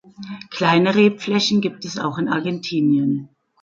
Kleine 0.49 0.95
Rebflächen 0.95 1.61
gibt 1.61 1.85
es 1.85 1.99
auch 1.99 2.17
in 2.17 2.27
Argentinien. 2.27 3.29